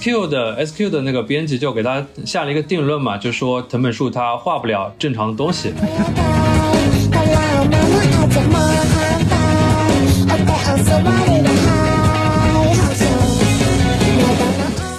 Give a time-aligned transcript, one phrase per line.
[0.00, 5.74] Q 的 S Q 的那个编辑就给他下了一个定论嘛，就说藤本树他画不了正常的东西。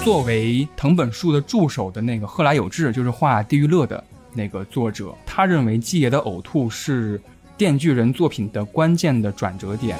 [0.04, 4.04] 作为藤本树的助手的那个贺来有志，就是画《地狱乐》的
[4.36, 7.18] 那个作者，他认为季爷的呕吐是
[7.58, 9.98] 《电锯人》作品的关键的转折点。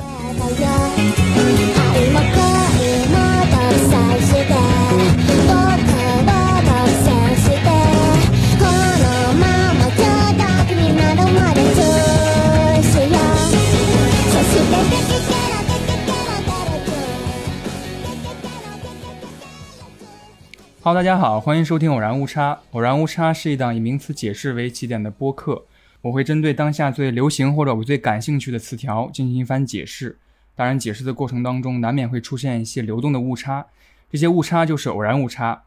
[20.84, 22.56] 好大家好，欢迎收听《偶然误差》。
[22.72, 25.64] 偶然误差是一档以名词解释为起点的播客，
[26.02, 30.18] 我会针对当下最流行或者我最感兴趣的词条进行一番解释。
[30.56, 33.68] 当然，解释的过程当中难免会出现一些流动的误差，
[34.12, 35.62] 这些误差就是偶然误差。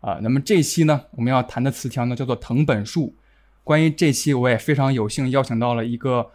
[0.00, 3.14] 啊，那么这期呢，我们要谈的词条呢叫做藤本树。
[3.62, 6.32] 关于这期，我也非常有幸邀请到了一个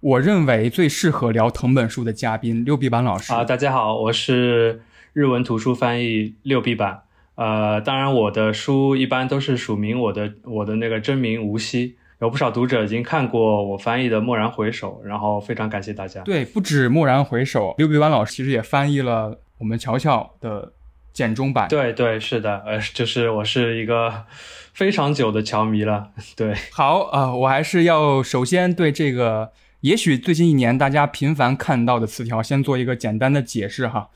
[0.00, 3.30] 我认为最适合聊藤本树的嘉宾六必板老师。
[3.34, 4.80] 啊，大家好，我是
[5.12, 7.02] 日文图书翻译六必板。
[7.38, 16.20] 呃，当然，我的书一般都是署名我的我的那个真名吴曦，有不少读者已经看过我翻译的《蓦然回首》，然后非常感谢大家。
[16.22, 20.72] 对，不止《蓦然回首》，刘笔湾老师其实也翻译了我们乔乔的
[21.12, 21.68] 简中版。
[21.68, 24.24] 对对，是的，呃，就是我是一个
[24.74, 26.10] 非常久的乔迷了。
[26.34, 29.52] 对，好啊，我还是要首先对这个
[29.82, 34.08] 也许最近一年大家频繁看到的词条，先做一个简单的解释哈。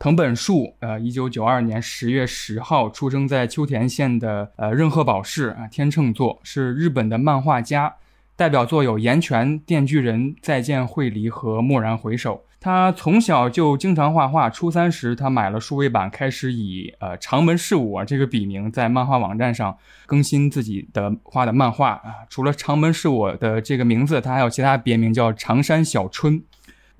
[0.00, 7.96] 藤本树，呃，一九九二年十月十号出生在秋田县的呃任鹤保市啊，天秤座，是日本的漫画家，
[8.34, 12.36] 代表作有《岩泉》《电锯人》《再见惠梨》和《蓦然回首》。
[12.58, 22.24] 他从小就经常画画，初三时他买了数位板，开始以呃长门是我这个笔名在漫画网站上更新自己的画的漫画啊。
[22.30, 26.42] 除了长门是我的这个名字，他还有其他别名叫长山小春。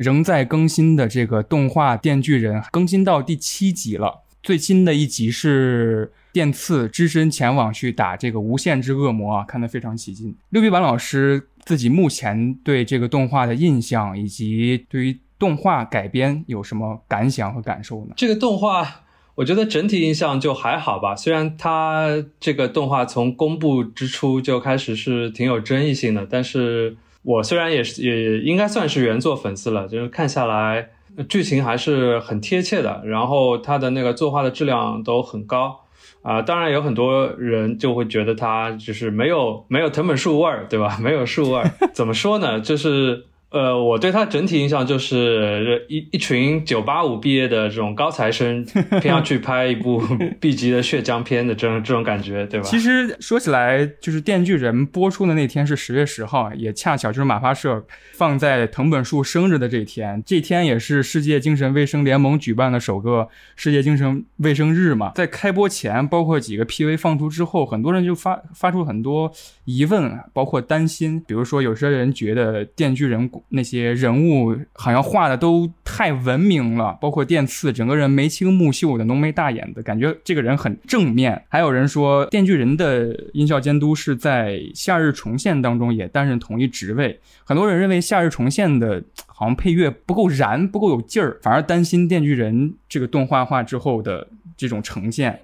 [0.00, 10.34] 仍在更新的这个动画《电锯人》更新到第七集了，最新的一集是电次只身前往去打这个无限之恶魔啊，看得非常起劲。
[10.48, 18.14] 六必板老师自己目前对这个动画的印象，以及对于动画改编有什么感想和感受呢？
[18.16, 19.02] 这个动画，
[19.34, 26.96] 我觉得整体印象就还好吧，虽然它这个动画从公布之初就开始是挺有争议性的，但是。
[27.22, 30.90] 我虽然也是也应该算是原作粉丝了，就是看下来
[31.28, 35.80] 剧情还是很贴切的，然后他的那个作画的质量都很高
[36.22, 36.42] 啊。
[36.42, 40.98] 当然有很多人就会觉得他就是没有没有藤本树味儿，对吧？
[41.00, 42.60] 没有树味儿，怎么说呢？
[42.60, 43.26] 就是。
[43.50, 48.64] 呃，我对他整体印象就是一一群九八五毕业的这种高材生，
[49.00, 50.00] 偏要去拍一部
[50.38, 52.66] B 级的血浆片的这种这种感觉，对吧？
[52.66, 60.22] 其实说起来，就是《电锯人》播出的那天是十月十号，也恰巧就是马发社放在藤本树生日的这一天。
[60.24, 65.10] 这天也是世界精神卫生联盟举办的首个世界精神卫生日嘛。
[65.16, 69.32] 在开播前，包括几个 PV 放出之后，很多人就发发出很多
[69.64, 73.28] 疑问，包括担心，比如说有些人觉得《电锯人》。
[73.48, 81.44] 那些人物好像画的都太文明了，包括电次，整个人眉清目秀的，浓眉大眼的感觉，这个人很正面。
[81.48, 87.18] 还有人说，电锯人的音效监督是在《夏日重现》当中也担任同一职位。
[87.44, 95.40] 很多人认为《夏日重现》的好像配乐不够燃，不够有劲儿，反而担心电锯人这个动画化之后的这种呈现。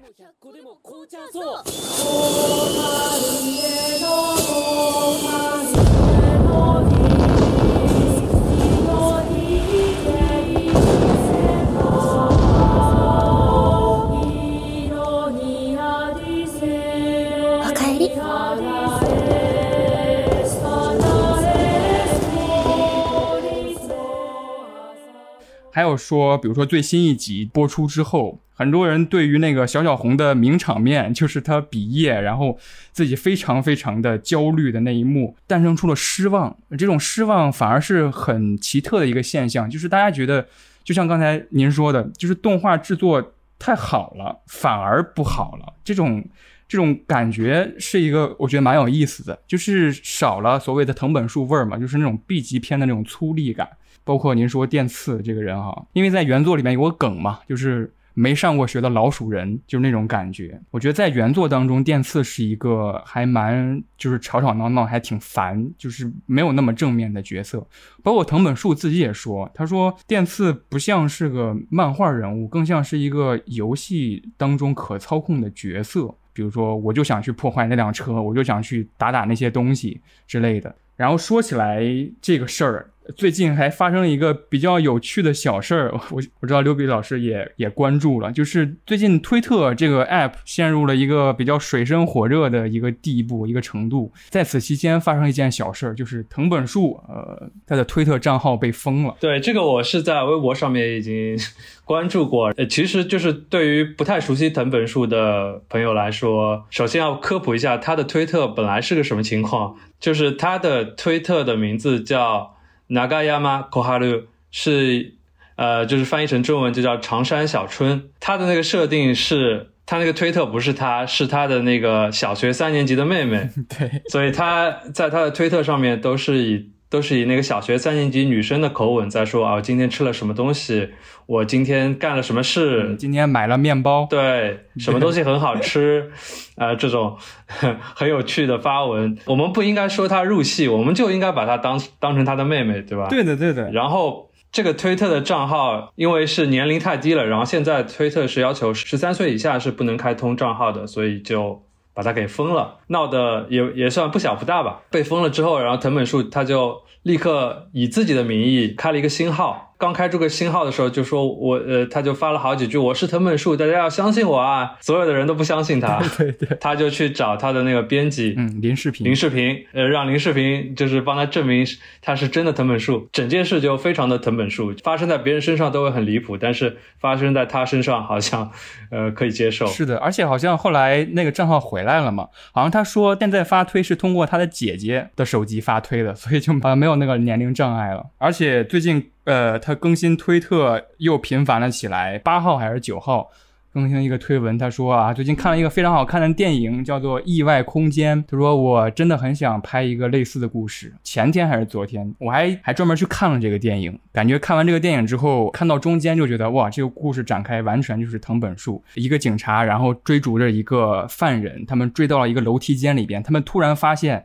[25.97, 32.57] 说，比如说最新一集播出之后，很多人对于那个小小红的名场面，就是他毕业，然后
[32.91, 36.55] 自己非常非常的焦虑的那一幕，诞生出了失望。
[36.77, 40.47] 这种失望反而是很奇特的一个现象，就是大家觉得，
[40.83, 45.73] 就像刚才您说的，就是动画制作太好了，反而不好了。
[45.83, 46.23] 这种
[46.67, 53.69] 这种感觉是一个我觉得蛮有意思的，就是少了所谓的藤本树味儿嘛，就是那种 B 级片的那种粗粝感。
[54.07, 60.59] 包括您说电次这个人哈，因为在原作里面有个梗嘛，就是没上过学的老鼠人，就是那种感觉。
[60.71, 67.67] 我觉得在原作当中，电次是一个还蛮就是吵吵闹闹，还挺烦，就是没有那么正面的角色。
[68.01, 76.15] 包括藤本树自己也说，他说电次不像是个漫画人物，更像是一个游戏当中可操控的角色。
[76.33, 80.75] 比如说，我就想去破坏那辆车，我就想去打打那些东西之类的。
[80.95, 81.83] 然后说起来
[82.21, 82.89] 这个事儿。
[83.15, 94.11] 最近还发生了一个比较有趣的小事儿，我我知道刘比老师也也关注了，就是最近推特这个 app 陷入了一个比较水深火热的一个地步、一个程度。
[94.29, 99.15] 在此期间发生一件小事儿，就是藤本树呃他的推特账号被封了。
[99.19, 101.37] 对这个，我是在微博上面已经
[101.85, 102.51] 关注过。
[102.57, 112.56] 呃，其实就是对于不太熟悉藤本树的朋友来说，首先要科普一下他的推特本来是个什么情况，就是他的推特的名字叫。
[112.89, 115.13] Nagayama Koharu 是，
[115.55, 118.09] 呃，就是翻译成中文就叫长山小春。
[118.19, 123.49] 他的那个设定是，他那个推特不是他，是他的那个小学三年级的妹妹。
[123.77, 126.71] 对，所以他在他的推特上面都是以。
[126.89, 130.89] 都是以那个小学三年级女生的口吻在说啊，我今天吃了什么东西，
[131.25, 136.11] 我今天干了什么事，今天买了面包，对，什么东西很好吃，
[136.55, 137.17] 啊，这种
[137.95, 143.07] 很有趣的发文，我们不应该说她入戏，我们就应该把她当当成她的妹妹，对吧？
[143.09, 143.69] 对的，对的。
[143.71, 151.66] 然后这个推特的账号因为是年龄太低了，然后现在推特是要求十三岁以下是不能开通账号的，所以就。
[151.97, 154.83] 把他给封了，闹得也也算不小不大吧。
[154.91, 159.66] 被封了之后，然后藤本树他就立刻以自己的名义开了一个新号。
[159.77, 164.75] 刚开这个新号的时候，就说我呃，他就发了好几句，我是藤本树，大家要相信我啊！
[164.81, 171.63] 所有的人都不相信他， 对对， 他就去找他的那个编辑，嗯，林世平，林世平，呃，让林世平就是帮他证明
[172.01, 173.07] 他是真的藤本树。
[173.11, 178.49] 整件事就非常的藤本树，发生在别人身上都会很离谱，但是发生在他身上好像
[178.89, 179.67] 呃可以接受。
[179.67, 188.07] 是的，而且好像后来那个账号回来了嘛，好像他说现在发推是通过他的姐姐的手机发推的，所以就好像没有那个年龄障碍了。
[188.17, 189.11] 而且最近。
[189.27, 192.17] 呃，他更新推特又频繁了起来。
[192.17, 193.29] 八号还是九号
[193.73, 198.17] 更新一个推文，他说啊，最近看了一个非常好看的电影，叫做《意外空间》。
[198.25, 200.93] 他说我真的很想拍一个类似的故事。
[201.03, 203.99] 前天还是昨天，我还还专门去看了这个电影。
[204.13, 214.23] 感觉看完这个电影之后，看到中间就觉得哇，这个故事展开完全就是藤本树一个警察，然后追逐着一个犯人，他们追到了一个楼梯间里边，他们突然发现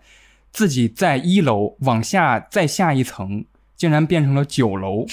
[0.52, 3.44] 自己在一楼往下再下一层。
[3.82, 5.04] 竟然变成了九楼，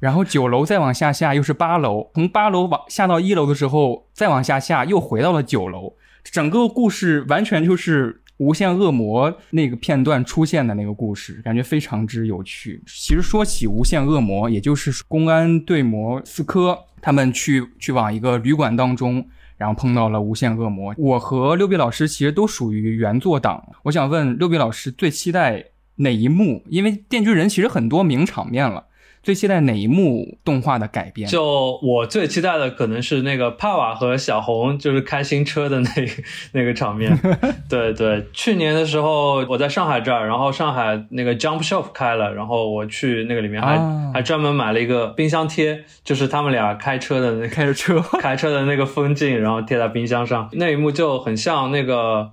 [0.00, 5.94] 然后九楼再往下下又是八楼，从八楼往下到一楼的时候，再往下下又回到了九楼。
[6.22, 12.82] 整个故事完全就是无限恶魔那个片段出现的那个故事，感觉非常之有趣。
[12.86, 19.26] 其实说起无限恶魔，也就是公安队魔斯科他们去去往一个旅馆当中，
[19.56, 20.94] 然后碰到了无限恶魔。
[20.98, 25.64] 我和六比老师其实都属于原作党，我想问六比老师最期待。
[25.98, 26.62] 哪一幕？
[26.68, 28.84] 因为《电锯人》其实很多名场面了，
[29.22, 31.28] 最期待哪一幕动画的改编？
[31.28, 35.90] 就我最期待的可能是那个帕瓦和小红就是开新车的那
[36.52, 37.18] 那个场面。
[37.68, 43.78] 对对，去年的时候我在上海这儿，然后上海那个 Jump Shop 开了，然后我去那个里面还
[44.14, 52.30] 还专门买了一个冰箱贴，就是他们俩开车的那开着车 开车的那个风景，然后贴在冰箱上，那一幕就很像那个。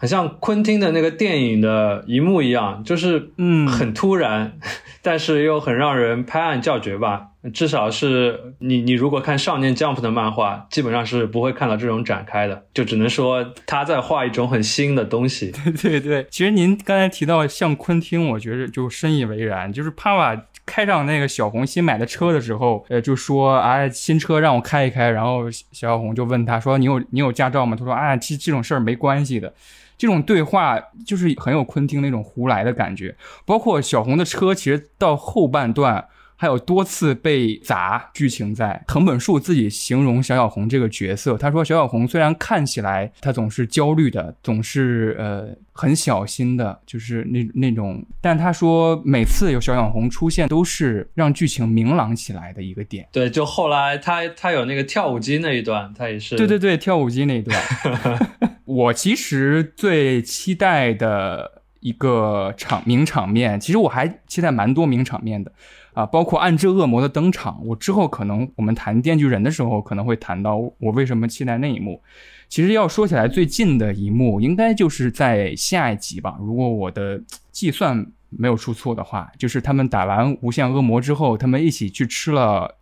[0.00, 4.58] 很像昆汀的那个电影的一幕一样，就是嗯很突然，
[5.02, 7.26] 但是又很让人拍案叫绝吧。
[7.52, 15.52] 至少是你你如果看少年 Jump 的漫画，基本上是不会看到这种展开的，就只能说他在画一种很新的东西。
[15.82, 19.70] 对对对，其实您刚才提到像昆汀，我觉着就深以为然。
[19.70, 27.76] 就是帕瓦开上那个小红新买的车的时候，呃，就说啊新车让我开一开，然后小小红就问他说你有你有驾照吗？
[27.78, 29.52] 他说啊其实这种事儿没关系的。
[30.00, 33.14] 这种对话就是很有昆汀那种胡来的感觉，
[33.44, 36.08] 包括小红的车，其实到后半段。
[36.40, 53.06] 还有多次被砸，剧情在藤本树自己形容小小红这个角色，他说小小红虽然看起来他总是焦虑的，总是呃很小心的，就是那那种，但他说每次有小小红出现，都是让剧情明朗起来的一个点。
[53.12, 56.36] 对，就后来他他有那个跳舞机那一段，他也是。
[56.36, 57.60] 对 对对，跳舞机那一段。
[58.64, 65.52] 我其实最期待的一个场名场面，其实我还期待蛮多名场面的。
[65.92, 72.00] 啊，包括暗之恶魔的登场，我之后可能我们谈电锯人的时候，可能会谈到我为什么期待那一幕。
[72.48, 82.76] 其实要说起来，最近的一幕应该就是在下一集吧，如果我的计算没有出错的话，就是他们打完无限恶魔之后，他们一起去吃了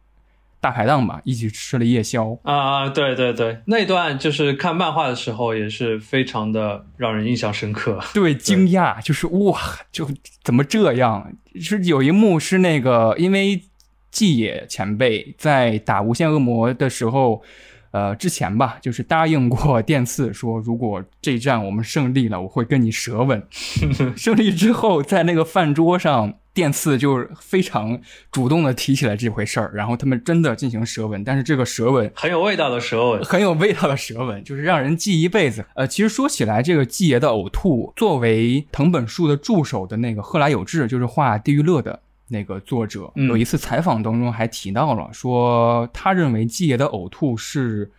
[0.61, 9.59] 大排档吧，一起吃了夜宵啊，对对对，那段就是看漫画的时候也是非常的让人印象深刻，对，惊讶就是哇，
[9.93, 10.09] 就
[10.43, 11.33] 怎么这样？
[11.61, 13.63] 是有一幕是那个，因为
[14.11, 17.43] 季野前辈在打无限恶魔的时候。
[17.91, 23.43] 呃，之前吧，就是答应过电次说，如果这一战我们胜利了，我会跟你舌吻。
[24.15, 28.01] 胜利之后，在那个饭桌上，电次就是非常
[28.33, 35.65] 主动的提起来这回事儿，然后他们真的进行舌吻，但是这个舌吻很有味道的舌吻，很有味道的舌吻，就是让人记一辈子。
[35.77, 42.01] 呃，其实说起来，这个季爷的呕吐，作为藤本树的助手的那个贺来有志，就是画地狱乐的。
[42.31, 47.87] 那个作者有一次采访当中还提到了，说他认为季爷的呕吐是《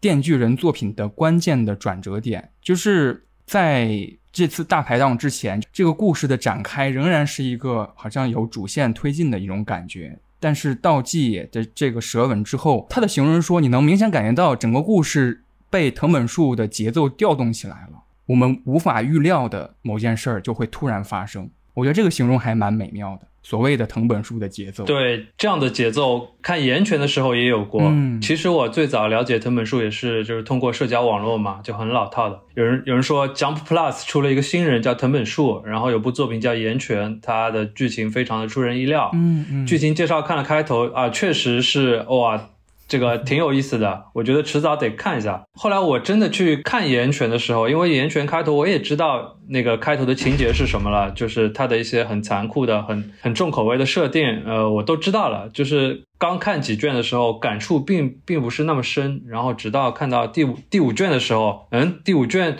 [0.00, 3.88] 电锯人》作品的关键的转折点，就是在
[4.32, 23.28] 这次大排档之前，这个故事的展开仍然是一个好像有主线推进的一种感觉，但是到季野的这个舌吻之后，他的形容说，你能明显感觉到整个故事被藤本树的节奏调动起来了，我们无法预料的某件事儿就会突然发生，我觉得这个形容还蛮美妙的。
[23.42, 27.80] 所谓的藤本树的节奏，对这样的节奏，看岩泉的时候也有过。
[27.82, 32.40] 嗯，其实我最早了解藤本树也是就是通过社交网络嘛，就很老套的。
[32.56, 39.12] 有人有人说 Jump Plus 出了一个新人叫藤本树，然后有部作品叫岩泉，它的剧情非常的出人意料。
[39.14, 42.48] 嗯嗯，剧情介绍看了开头啊，确实是哇。
[42.88, 45.44] 这个挺有意思的，我觉得迟早得看一下。
[45.54, 55.48] 后来我真的去看《岩泉》的时候，因为《岩泉》开头我也知道那个开头的情节是什么了，就是它的一些很残酷的、很很重口味的设定，呃，我都知道了。
[55.52, 62.56] 就是刚看几卷的时候，感触并并不是那么深，然后直到看到第五第五卷的时候，嗯，第五卷。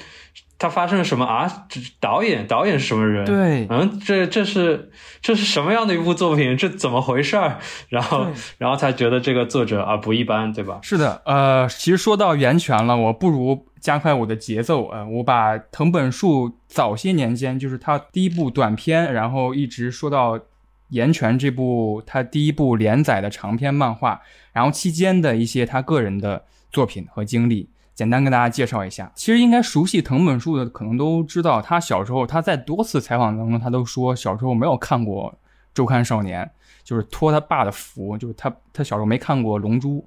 [0.58, 1.66] 他发生了什么啊？
[1.68, 3.24] 这导演导演是什么人？
[3.26, 6.56] 对，嗯，这这是这是什么样的一部作品？
[6.56, 7.58] 这怎么回事儿？
[7.90, 8.26] 然后
[8.58, 10.78] 然后才觉得这个作者啊不一般，对吧？
[10.82, 20.40] 是的，呃，其实说到源泉了，我不如加快我的节奏，呃，我把藤本树早些年间就是他第一部短片，然后一直说到
[20.88, 24.22] 岩泉这部他第一部连载的长篇漫画，
[24.52, 27.68] 然后期间的一些他个人的作品和经历。
[27.96, 35.32] 简单跟大家介绍一下，其实应该熟悉藤本树的可能都知道，他小时候他在多次采访当中，他都说小时候没有看过
[35.72, 36.44] 《周刊少年》，
[36.84, 40.00] 就是托他爸的福，就是他他小时候没看过《龙珠》，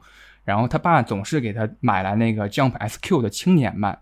[0.43, 3.99] 然后他爸总是给他买来那个 Jump SQ 的青年漫，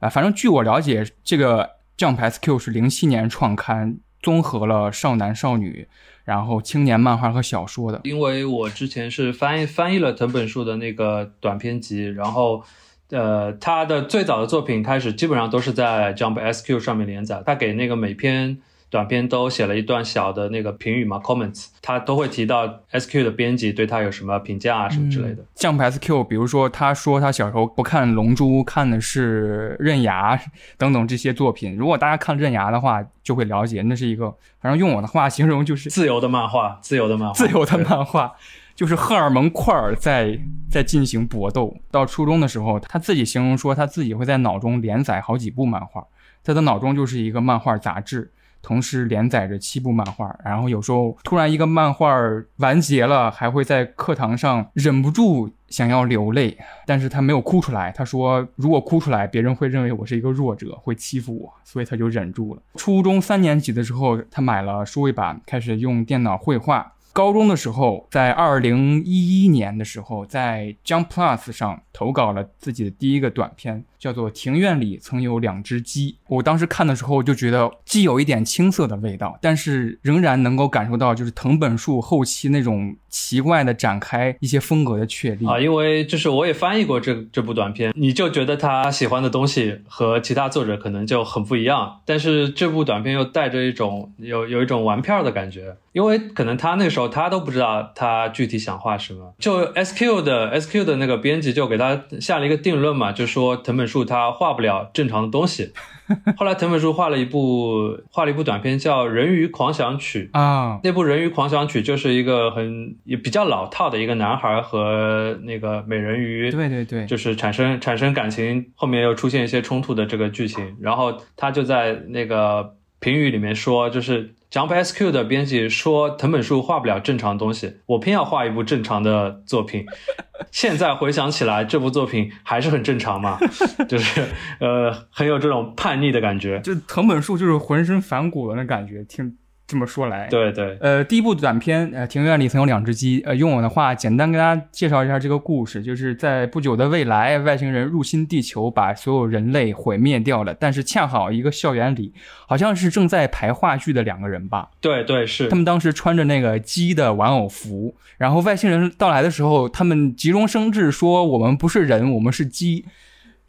[0.00, 5.86] 啊，反正据我了解，这个 Jump SQ 是零七年创刊，综合了少男少女，
[6.24, 8.00] 然后青年漫画和小说的。
[8.02, 12.64] 因为我之前是翻译翻译了藤本树的那个短篇集，然后。
[13.10, 17.42] 呃，他的最早的作品开始基本上都是在 Jump SQ 上面连载。
[17.46, 18.58] 他给那个每篇
[18.90, 25.42] 短篇都写了一段小的那个评语嘛，comments，他都会提到 SQ 的编辑对他有什么评价啊什么之类的。
[25.56, 30.36] Jump SQ，比如说他说他小时候不看《龙珠》，看的是《刃牙》
[30.76, 31.76] 等等这些作品。
[31.76, 38.34] 如果大家看《刃牙》的话，就会了解那是一个，反正用我的话形容就是自由的漫画，自由的漫画，自由的漫画。
[38.78, 40.38] 就是荷尔蒙块儿在
[40.70, 41.74] 在进行搏斗。
[41.90, 46.06] 到初中的时候，他自己形容说，他自己会在脑中连载好几部漫画，
[46.44, 48.30] 他的脑中就是一个漫画杂志，
[48.62, 50.32] 同时连载着七部漫画。
[50.44, 52.14] 然后有时候突然一个漫画
[52.58, 56.56] 完结了，还会在课堂上忍不住想要流泪，
[56.86, 57.90] 但是他没有哭出来。
[57.90, 62.62] 他说，如果哭出来，别人会认为我是一个弱者，会欺负我，所以他就忍住了。
[62.76, 66.92] 初中三年级的时候，他买了数位板，开始用电脑绘画。
[67.12, 76.12] 高中的时候，在二零一一年的时候，在 Jump Plus 上投稿了自己的第一个短片，叫做《庭院里曾有两只鸡》。
[76.28, 85.58] 我当时看的时候就觉得，既有一点青涩的味道，但是仍然能够感受到就是藤本树后期那种奇怪的展开，一些风格的确立啊。
[85.58, 95.76] 因为就是我也翻译过这这部短片，你就觉得他喜欢的东西和其他作者可能就很不一样，但是这部短片又带着一种有有一种玩票的感觉。
[95.92, 101.87] 因为可能他那时候他都不知道他具体想画什么，就 S Q 的 S Q 的那个编辑就给他
[102.20, 105.72] 下了一个定论嘛，就说藤本树他画不了正常的东西。
[106.38, 124.34] 后来藤本树画了一部画了一部短片叫《人鱼狂想曲》啊，那部《人鱼狂想曲》就是一个很也比较老套的一个男孩和那个美人鱼，对对对，就是产生产生感情，后面又出现一些冲突的这个剧情，然后他就在那个评语里面说，就是。
[124.50, 129.84] Jump SQ 的编辑说藤本树画不了正常东西，我偏要画一部正常的作品。
[130.50, 133.38] 现在回想起来，这部作品还是很正常嘛，
[133.86, 134.24] 就是
[134.58, 136.60] 呃很有这种叛逆的感觉。
[136.60, 139.36] 就藤本树就是浑身反骨的那感觉，挺
[139.68, 143.20] 这么说来，对对，呃，第一部短片，呃，庭院里曾有两只鸡。
[143.26, 150.54] 呃，用我的话简单跟大家介绍一下这个故事，就是在不久的未来，外星人入侵地球，把所有人类毁灭掉了。
[150.54, 152.14] 但是恰好一个校园里，
[152.46, 154.70] 好像是正在排话剧的两个人吧？
[154.80, 155.48] 对对是。
[155.48, 162.86] 他们当时穿着那个鸡的玩偶服，然后外星人到来的时候，他们急中生智说：“我们不是人，我们是鸡。”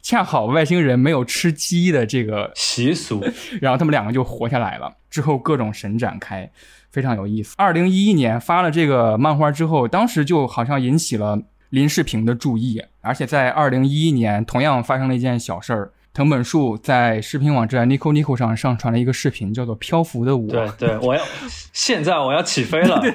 [0.02, 3.24] 恰好外星人没有吃鸡的这个习俗，
[3.60, 4.92] 然后他们两个就活下来了。
[5.10, 6.50] 之后各种神展开，
[6.90, 7.54] 非常有意思。
[7.58, 11.40] 二零一一年发了这个漫画之后，当时就好像引起了
[11.70, 15.92] 林世平的注意，而且在二零一一年同样发生了一件小事儿。
[16.20, 20.46] 藤本树在视频网站 Nico Nico 上上传了一个视频，叫做《漂浮的我》。
[20.76, 21.22] 对对，我要
[21.72, 23.00] 现在我要起飞了。
[23.00, 23.10] 对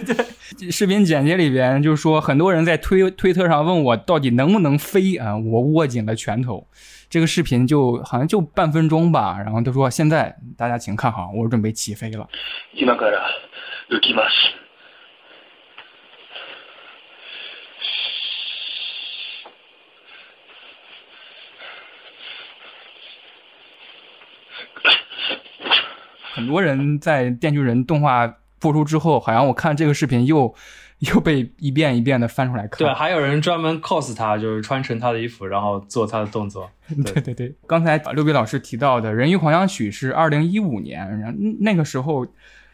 [0.57, 5.37] 对，视频简介里边就是说，很多人在推推特上问我到底能不能飞啊？
[5.37, 6.65] 我握紧了拳头。
[7.07, 12.27] 这个视频就好像就半分钟吧，然后他说：“现在大家请看好，我准备起飞了。”
[26.45, 30.53] 很多人在《电锯人》动画播出之后，好像我看这个视频又
[31.11, 32.77] 又被一遍一遍的翻出来看。
[32.77, 36.69] 对，还有人专门 cos 他，就是穿成他的衣服，然后做他的动作。
[37.03, 42.27] 对对对，刚才六比老师提到的《人鱼狂想曲》是二零一五年，然后那个时候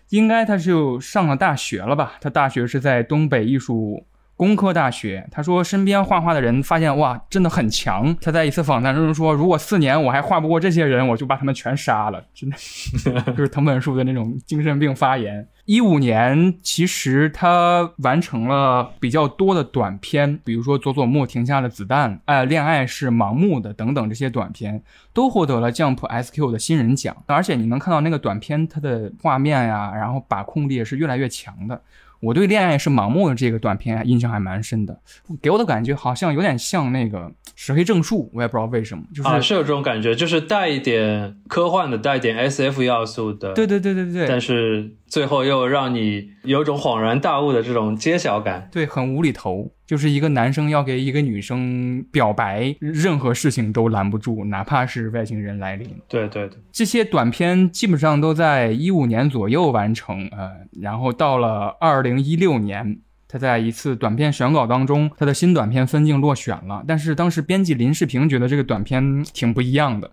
[0.10, 2.16] 应该他就上了大学了吧？
[2.20, 4.06] 他大学是在东北艺术。
[4.42, 8.18] 工科大学，他说身边画画的人发现哇，真的很强。
[8.20, 12.20] 他在一次访谈中说，如果四年我还画不过这些人，我就把他们全杀了。
[12.34, 15.48] 真的， 就是藤本树的那种精神病发言。
[15.66, 24.82] 一五年，其实他完成了比较多的短片，比如说佐佐木停下了子弹，哎，恋爱是盲目的等等这些短片
[25.14, 27.16] 都获得了 Jump SQ 的新人奖。
[27.28, 31.80] 而且你能看到那个短片，它的画面呀，然后把控力也是越来越强的。
[32.22, 35.00] 我对《恋爱是盲目的》这个短片印象还蛮深的，
[35.42, 44.96] 给我的感觉好像有点像那个石黑正树，我也不知道为什么，就是啊，是有这种感觉，就是带一点科幻的，带一点 S F 要素的，对对对对对，但是。
[45.12, 49.70] 最后又让你有种恍然大悟的这种揭晓感，对，很无厘头。
[49.92, 55.86] 就是一个男生要给一个女生表白，任何事情都拦不住，哪怕是外星人来临。
[56.08, 60.50] 对对对，这些短片基本上都在一五年左右完成，呃，
[60.80, 66.82] 然后到了二零一六年，他在一次短片选稿当中，他的新短片分镜落选了。
[66.88, 70.10] 但是当时编辑林世平觉得这个短片挺不一样的，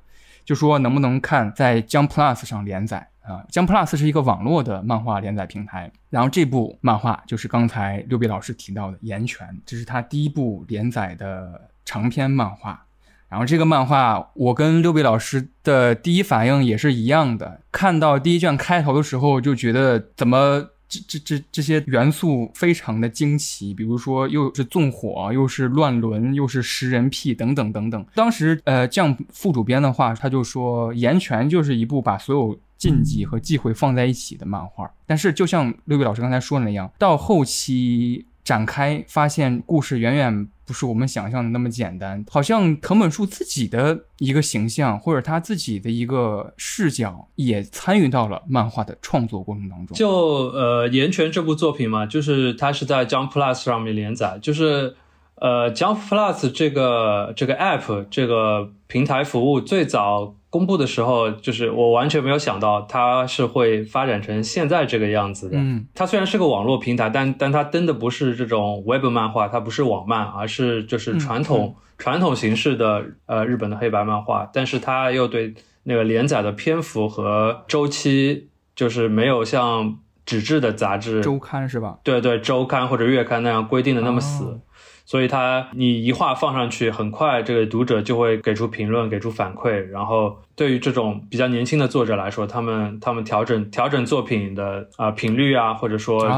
[0.49, 3.07] 就说能不能看在 Jump Plus 上连载。
[3.21, 12.87] 啊，江 Plus 是一个网络的漫画连载平台，然后这部漫画就是刚才六比老师提到的《岩泉》，这是他第一部连载的长篇漫画。
[13.29, 28.07] 然后这个漫画，我跟六比老师的第一反应也是一样的，看到第一卷开头的时候就觉得怎么这这这这些元素非常的惊奇，比如说又是纵火，又是乱伦，又是食人癖等等等等。
[28.15, 49.97] 当时呃，将副主编的话，他就说《岩泉》就是一部把所有禁忌和忌讳放在一起的漫画，但是就像六位老师刚才说的那样，到后期展开发现故事远远不是我们想象的那么简单，好像藤本树自己的一个形象或者他自己的一个视角也参与到了漫画的创作过程当中。
[49.97, 54.95] 就呃《岩泉》这部作品嘛，就是它是在 Jump Plus 上面连载，就是
[55.37, 60.35] 呃 Jump Plus 这个这个 App 这个平台服务最早。
[60.51, 65.59] 公布的时候，就是我完全没有想到它是会发展成现在这个样子的。
[65.59, 74.49] 嗯，它虽然是个网络平台，但但它登的不是这种 Web 漫画，它不是网漫，而是就是传统传统形式的呃日本的黑白漫画。
[74.53, 81.99] 但是它又对那个连载的篇幅和周期，就是没有像纸质的杂志周刊是吧？
[82.03, 84.61] 对对，周刊或者月刊那样规定的那么死。
[85.09, 89.71] 所以它你一画放上去，很快这个读者就会给出评论，给出反馈。
[89.71, 96.29] 然后对于这种比较年轻的作者来说，他们他们调整调整作品的啊频率啊，或者说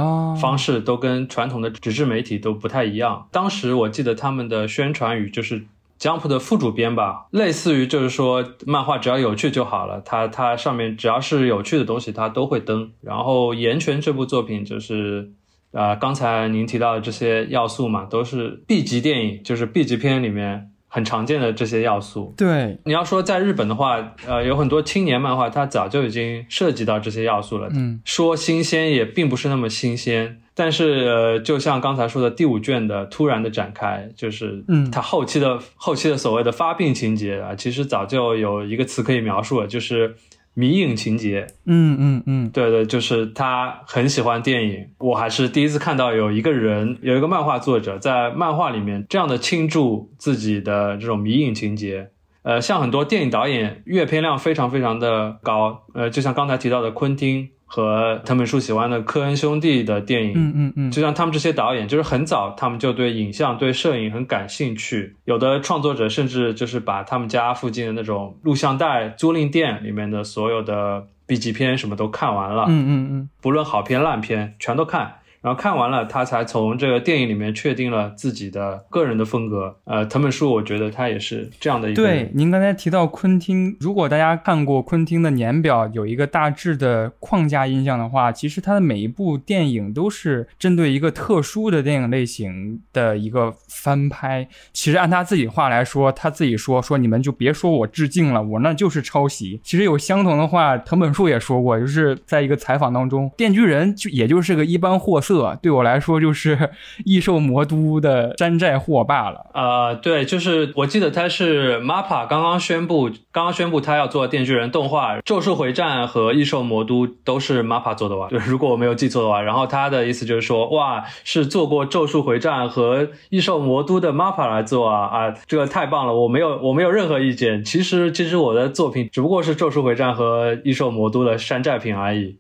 [0.41, 3.27] 方式，都跟传统的纸质媒体都不太一样。
[3.33, 5.65] 当时我记得他们的宣传语就是
[5.99, 12.93] Jump 的副主编吧，类似于就是说漫画只要有趣就好了，它它上面只要是有趣的东西，它都会登。
[13.01, 15.33] 然后《岩泉》这部作品就是。
[15.73, 22.35] 啊，刚才您提到的这些要素嘛，都是 B 级电影，就是 B 级片里面很常见的这些要素。
[22.37, 27.69] 对，你要说在日本的话，呃，有很多青年漫画，它早就已经涉及到这些要素了。
[27.73, 40.17] 嗯，说新鲜也并不是那么新鲜，但是呃，就像刚才说的第五卷的突然的展开，就是嗯，它后期的后期的所谓的发病情节啊，其实早就有一个词可以描述了，就是。
[40.55, 41.47] 迷影情节。
[41.65, 44.89] 嗯嗯嗯，对对，就是他很喜欢电影。
[44.99, 52.11] 我还是第一次看到有一个人，有一个漫画作者在漫画里面这样的倾注自己的这种迷影情节。
[52.43, 55.83] 呃，像很多电影导演阅片量非常非常的高。
[55.95, 57.51] 呃，就像刚才提到的昆汀。
[57.73, 65.15] 和藤本树喜欢的科恩兄弟的电影，嗯嗯嗯，就像他们这些导演，就是很早他们就对影像、对摄影很感兴趣。
[65.25, 75.15] 有的创作者甚至就是把他们家附近的那种录像带租赁店里面的所有的 B 级片什么都看完了，嗯嗯嗯，不论好片烂片全都看。
[75.42, 79.76] 然后看完了，他才从这个电影里面确定了自己的个人的风格。
[79.85, 82.03] 呃，藤本树，我觉得他也是这样的一个。
[82.03, 94.46] 对，您刚才提到昆汀，如果大家看过昆汀的年表，有一个大致的框架印象的话，其实他的每一部电影都是针对一个特殊的电影类型的一个翻拍。
[94.72, 99.61] 其实按他自己话来说，他自己说说你们就别说我致敬了，我那就是抄袭。
[99.64, 105.59] 其实有相同的话，藤本树也说过，就是在一个采访当中，《电锯人》就也就是个一般货色。
[105.62, 106.71] 对我来说就是
[107.05, 109.47] 异兽魔都的山寨货罢了。
[109.55, 118.27] 呃，对，就是我记得他是 MAPA 刚刚宣布，刚刚宣布他要做电锯人动画，《咒术回战》和异兽魔都都是 MAPA 做的吧？
[118.31, 119.40] 对，如果我没有记错的话。
[119.40, 126.14] 然后他的意思就是说，哇，是做过《咒术回战》和异兽魔都的 MAPA 来做啊啊，这个太棒了！
[126.14, 127.64] 我没有我没有任何意见。
[127.64, 132.37] 其实其实我的作品只不过是《咒术回战》和异兽魔都的山寨品而已。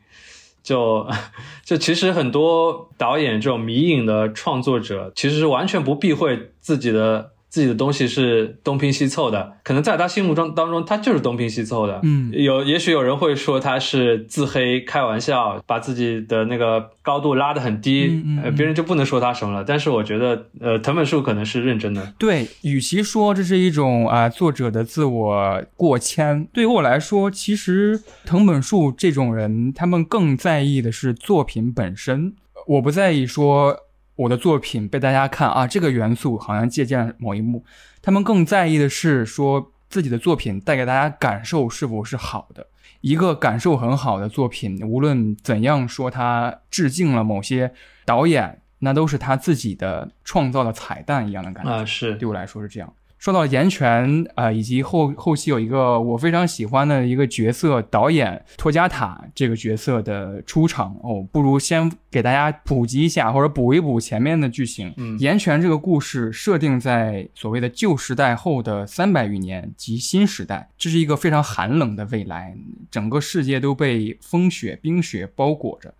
[0.62, 1.06] 就
[1.64, 7.32] 就其实很多导演这种迷影的创作者，其实是完全不避讳自己的。
[7.50, 11.98] 自己的东西是东拼西凑的，可能在他心目中当中，他就是东拼西凑的。
[12.04, 19.64] 嗯，有也许有人会说他是自黑、开玩笑，把自己的那个高度拉得很低，呃，别人就不能说他什么了。
[19.66, 22.14] 但是我觉得，呃，藤本树可能是认真的。
[22.16, 32.32] 对，与其说这是一种啊作者的自我过谦，对于我来说，其实藤本树这种人，他们更在意的是作品本身。
[32.68, 33.76] 我不在意说。
[34.20, 37.64] 我的作品被大家看啊，这个元素好像借鉴某一幕。
[38.02, 42.66] 他们更在意的是说自己的作品带给大家感受是否是好的。
[43.00, 47.72] 一个感受很好的作品，无论怎样说它致敬了某些
[48.04, 51.84] 导演，那都是他自己的创造的彩蛋一样的感觉啊。
[51.86, 52.92] 是，对我来说是这样。
[53.20, 64.94] 说到岩泉啊，以及后后期有一个我非常喜欢的一个角色导演托加塔这个角色的出场哦，不如先给大家普及一下或者补一补前面的剧情。
[64.96, 72.56] 嗯，岩泉这个故事设定在所谓的旧时代后的三百余年及新时代，这是一个非常寒冷的未来，
[72.90, 75.92] 整个世界都被风雪冰雪包裹着。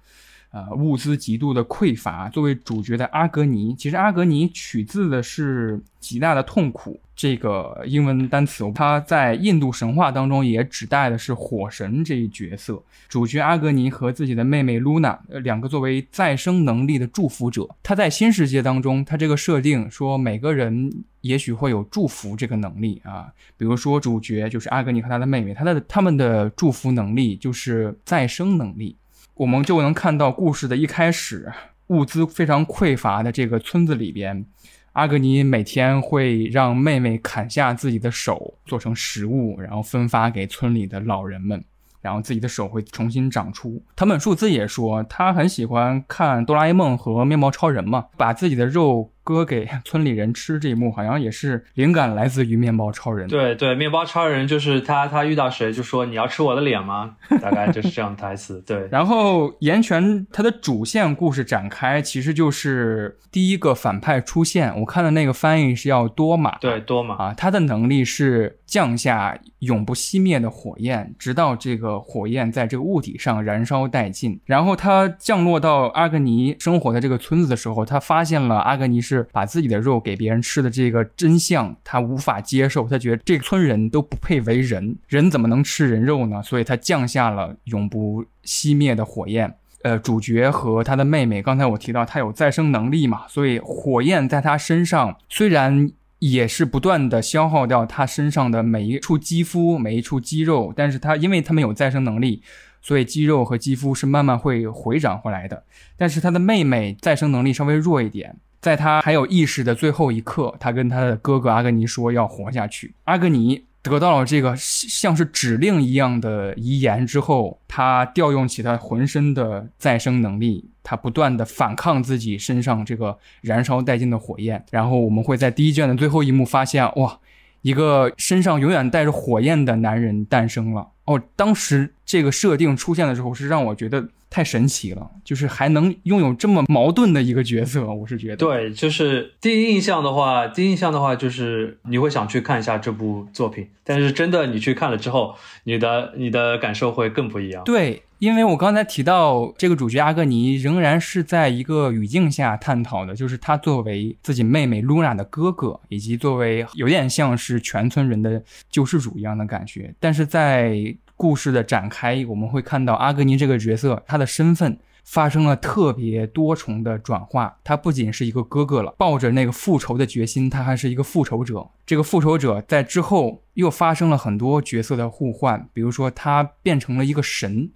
[0.51, 2.29] 呃，物资极度的匮乏。
[2.29, 12.83] 作为主角的阿格尼，其实阿格尼取自的是极大的痛苦这个英文单词，它在印度神话当中也指代的是火神这一角色。
[13.09, 17.69] 主角阿格尼和自己的妹妹露娜，呃，两个作为再生能力的祝福者。
[17.83, 28.97] 他在新世界当中，他这个设定说每个人也许会有祝福这个能力啊，比如说主角就是阿格尼和他的妹妹，他的他们的祝福能力就是再生能力。
[29.41, 31.51] 我们就能看到故事的一开始，
[31.87, 34.45] 物资非常匮乏的这个村子里边，
[34.93, 41.65] 阿格尼每天会让妹妹砍下自己的手做成食物，然后分发给村里的老人们，
[42.03, 43.83] 然后自己的手会重新长出。
[43.97, 49.11] 藤本树自己也说，他很喜欢看哆啦 A 梦和面包超人嘛，把自己的肉。
[49.23, 53.29] 割给村里人吃这一幕，好像也是灵感来自于面包超人。
[53.29, 57.17] 对对，面包超人就是他，他遇到谁就说你要吃我的脸吗？
[57.41, 58.63] 大概就是这样台词。
[58.67, 64.79] 对，然后岩泉他的主线故事展开，其实就是第一个反派出现。
[64.81, 74.41] 我看的那个翻译是要多玛，对多玛啊，他的能力是降下永不熄灭的火焰，直到这个火焰在这个物体上燃烧殆尽。
[74.47, 79.27] 然后他降落到阿格尼生活的这个村子的时候，他发现了阿格尼是。
[79.33, 86.43] 把自己的肉给别人吃的这个真相，他无法接受，他觉得这村人都不配为人，人怎么能吃人肉呢？
[86.43, 89.55] 所以他降下了永不熄灭的火焰。
[89.83, 102.43] 呃，主角和他的妹妹，刚才我提到他有再生能力嘛，所以火焰在他身上虽然也是不断的消耗掉他身上的每一处肌肤、每一处肌肉，但是他因为他们有再生能力，
[102.83, 105.65] 所以肌肉和肌肤是慢慢会回长回来的。
[105.97, 108.37] 但是他的妹妹再生能力稍微弱一点。
[108.61, 112.95] 在他还有意识的最后一刻，他跟他的哥哥阿格尼说要活下去。
[113.05, 124.63] 阿格尼得到了这个像是指令一样的遗言之后，他调用起他浑身的再生能力，他不断的反抗自己身上这个燃烧殆尽的火焰。
[124.71, 127.19] 然后我们会在第一卷的最后一幕发现，哇，
[127.63, 130.89] 一个身上永远带着火焰的男人诞生了。
[131.07, 138.37] 哦，当时这个设定出现的时候，是让我觉得太神奇了，就是还能拥有这么矛盾的一个角色，我是觉得。
[138.37, 147.63] 对，就是第一印象的话，第一印象的话，就是你会想去看一下这部作品，但是真的你去看了之后，你的你的感受会更不一样。
[147.65, 148.03] 对。
[148.21, 159.95] 因为我刚才提到这个主角阿格尼仍然是在一个语境下探讨的，就是他作为自己妹妹露娜的哥哥，以及作为有点像是全村人的救世主一样的感觉。
[159.99, 167.59] 但是在故事的展开，我们会看到阿格尼这个角色，他的身份发生了特别多重的转化。
[167.63, 171.69] 他不仅是一个哥哥了，抱着那个复仇的决心，他还是一个复仇者。
[171.85, 177.71] 这个复仇者在之后又发生了很多角色的互换，比如说他变成了一个神。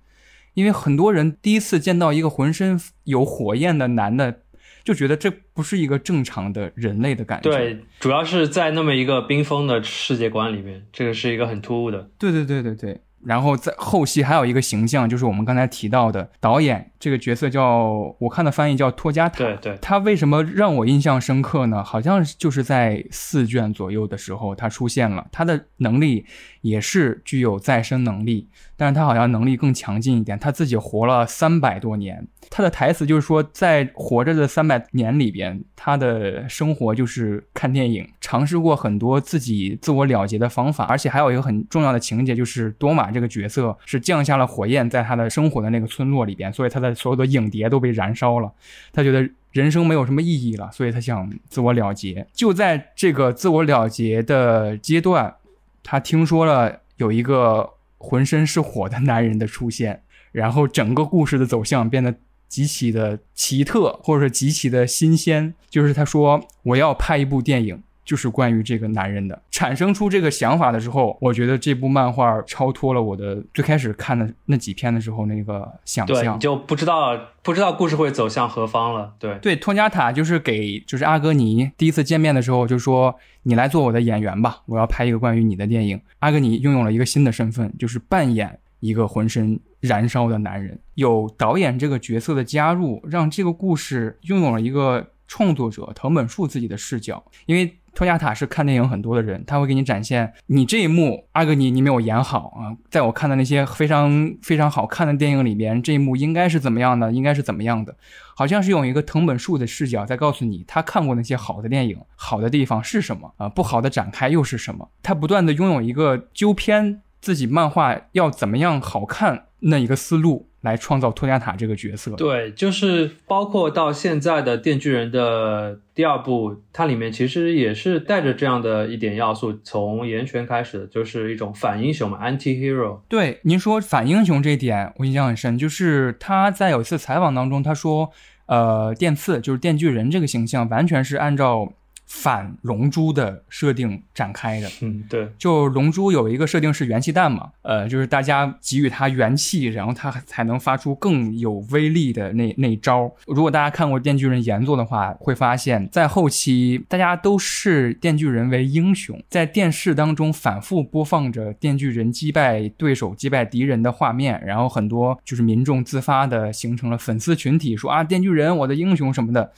[0.54, 4.40] 因为很多人第一次见到一个浑身有火焰的男的，
[4.82, 7.50] 就觉得这不是一个正常的人类的感觉。
[7.50, 12.08] 对，主要是在那么一个冰封的世界观里面，这个是一个很突兀的。
[12.18, 12.98] 对对对对对。
[13.24, 19.36] 然后在后期还有一个形象，就是我们刚才提到的导演这个角色，叫我看的翻译叫托加塔。
[19.36, 19.76] 对对。
[19.82, 21.84] 他为什么让我印象深刻呢？
[21.84, 26.24] 好像就是在四卷左右的时候他出现了，他的能力
[26.62, 28.48] 也是具有再生能力。
[28.76, 32.26] 但是他好像能力更强劲一点，他自己活了三百多年。
[32.50, 40.84] 他的台词就是说，在活着的三百年里边，他的生活就是看电影，尝试过很多自己自我了结的方法。
[40.86, 48.52] 而且还有一个很重要的情节，就是多玛这个角色是降下了火焰，在他的生活的那个村落里边，所以他的所有的影碟都被燃烧了。
[48.92, 52.26] 他觉得人生没有什么意义了，所以他想自我了结。
[52.32, 55.34] 就在这个自我了结的阶段，
[55.82, 57.70] 他听说了有一个。
[57.96, 62.14] 浑身是火的男人的出现，然后整个故事的走向变得
[62.48, 65.54] 极其的奇特，或者是极其的新鲜。
[65.70, 69.40] 就是他说我要拍一部电影，就是关于这个男人的。
[69.50, 79.14] 产生出这个想法的时候，我觉得这部漫画超脱了我的最开始看的那几篇的时候那个想象，就不知道不知道故事会走向何方了。
[79.18, 83.14] 对对，托加塔就是给就是阿格尼第一次见面的时候就说。
[83.46, 86.00] 你来做我的演员吧，我要拍一个关于你的电影。
[86.20, 90.80] 阿格尼拥有了一个新的身份，就是扮演一个浑身燃烧的男人。
[90.94, 97.76] 有导演这个角色的加入，让这个故事拥有了一个创作者藤本树自己的视角，因为。
[97.94, 102.74] 托亚塔是看电影很多的人，他会给你展现你这一幕，阿格尼你没有演好啊！
[102.90, 107.12] 在我看的那些非常非常好看的电影里边，这一幕应该是怎么样的？
[107.12, 107.96] 应该是怎么样的？
[108.36, 113.48] 好像是用一个藤本树的视角在告诉你，他看过那些好的电影，好的地方是什么啊？
[113.48, 114.90] 不好的展开又是什么？
[115.02, 120.48] 他不断的拥有一个纠偏自己漫画要怎么样好看那一个思路。
[120.64, 133.00] 来创造托加塔这个角色，对，就是包括到现在的《电锯人》的第二部，它里面其实也是带着这样的一点要素，从岩泉开始的，就是一种反英雄嘛，anti-hero。
[133.08, 138.10] 对，您说反英雄这一点，我印象很深，就是他在有一次采访当中，他说，
[138.46, 141.72] 呃，电刺就是电锯人这个形象，完全是按照。
[142.06, 153.10] 反龙珠的设定展开的，嗯，对，就龙珠有一个设定是元气弹嘛，呃，就是大家给予它元气，然后它才能发出更有威力的那那招。
[153.26, 169.52] 如果大家看过电锯人原作的话，会发现，在后期大家都视电锯人为英雄，在电视当中反复播放着电锯人击败对手、击败敌人的画面，然后很多就是民众自发的形成了粉丝群体，说啊，电锯人我的英雄什么的，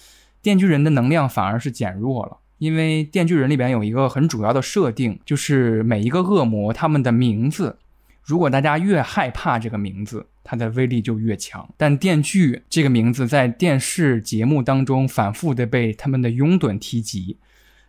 [0.47, 2.37] 电锯人的能量反而是减弱了。
[2.59, 7.77] 因为《电锯人》里边有一个很主要的设定，就是每一个恶魔他们的名字，
[8.23, 11.69] 如果大家越害怕这个名字，它的威力就越强。
[11.77, 17.37] 但电锯这个名字在电视节目当中反复的被他们的拥趸提及，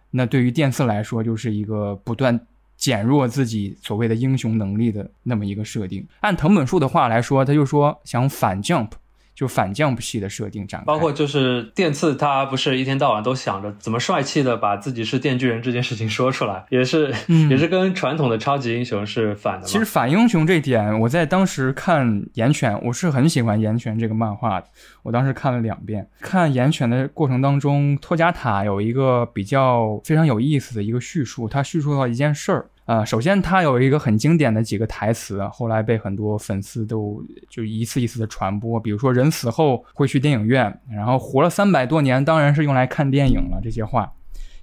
[0.09, 2.39] 那对于电刺来说就是一个不断
[2.75, 6.03] 减弱自己所谓的英雄能力的那么一个设定。
[6.21, 8.89] 按藤本树的话来说，他就说想反 jump。
[9.37, 17.13] 就反降系的设定展开，包括就是电刺，他不是一天到晚都想着怎么帅气的把自己是电锯人这件事情说出来，也是
[17.47, 19.67] 也是跟传统的超级英雄是反的。
[19.67, 24.65] 其实反英雄这点，我在当时看《岩犬》，我是很喜欢《岩犬》这个漫画的，
[25.03, 26.09] 我当时看了两遍。
[26.19, 32.65] 看《岩泉》的过程当中，托加塔有一个比较非常有意思的一个叙述，他叙述到一件事儿。
[32.87, 38.79] 啊，首先他有一个很经典的几个台词，后来被很多粉丝都就一次一次的传播。
[38.79, 43.59] 比如说，人死后会去电影院，然后活了三百多年，当然是用来看电影了。
[43.61, 44.09] 这些话，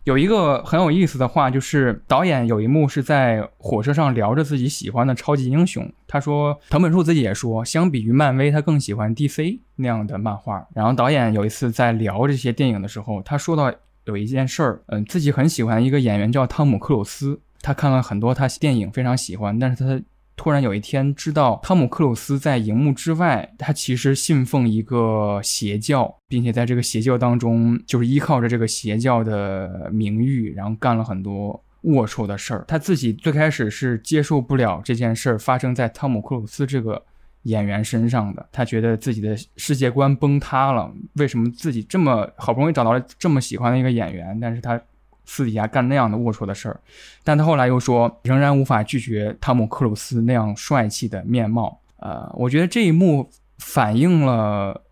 [0.05, 5.87] 有一个很有意思的话，就是导演有一幕是在火车上聊着自己喜欢的超级英雄。
[6.09, 10.67] 他说，藤本树自己也说，相比于漫威，他更喜欢 DC 那样的漫画。
[10.75, 13.71] 然后导演有一次在聊这些电影的时候，他说到
[14.07, 17.39] 有一件事儿，嗯，自己很喜欢一个演员叫汤姆克鲁斯。
[17.65, 19.99] 他看了很多他电影，非常喜欢，但是他
[20.37, 32.67] 突然有一天知道汤姆克鲁斯在荧幕之外，他其实信奉一个邪教，并且在这个邪教当中，就是依靠着这个邪教的名誉，然后干了很多龌龊的事儿。
[32.69, 37.03] 他自己最开始是接受不了这件事儿发生在汤姆克鲁斯这个
[37.45, 40.93] 演员身上的，他觉得自己的世界观崩塌了。
[41.15, 44.79] 为什么自己这么好不容易找到了这么喜欢的一个演员，但是他？
[45.25, 46.81] 私底下干那样的龌龊的事儿，
[47.23, 51.81] 但他后来又说，仍然无法拒绝汤姆克鲁斯那样帅气的面貌。
[51.97, 54.83] 呃，我觉得这一幕反映了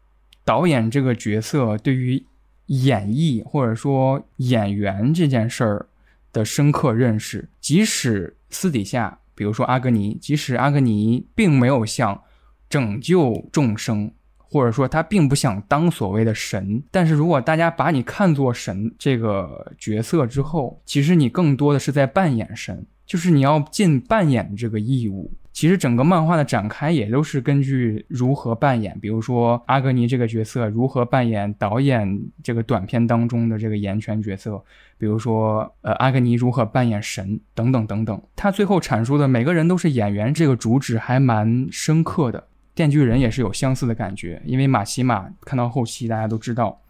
[0.45, 2.25] 导演这个角色对于
[2.66, 5.87] 演绎或者说演员这件事儿
[6.33, 7.49] 的深刻认识。
[7.61, 12.23] 即使私底下，比如说阿格尼，即使阿格尼并没有像
[12.71, 14.11] 拯救众生。
[14.53, 25.33] 或者说他并不想当所谓的神，但是如果大家把你看作神这个角色之后，其实你更多的是在扮演神，就是你要尽扮演这个义务。
[25.55, 34.62] 其实整个漫画的展开也都是根据如何扮演，比如说阿格尼这个角色如何扮演导演这个短片当中的这个岩泉角色，
[34.97, 38.23] 比如说呃阿格尼如何扮演神等等等等。
[38.35, 42.43] 他最后阐述的每个人都是演员这个主旨还蛮深刻的。
[42.74, 46.80] 电锯人也是有相似的感觉，因为马奇马看到后期，大家都知道，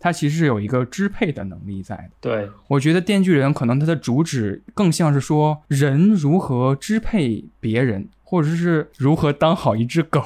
[0.00, 2.10] 他其实是有一个支配的能力在的。
[2.20, 10.22] 对，我觉得电锯人可能他的主旨更像是说人如何支配别人，或者是如何当好一只狗，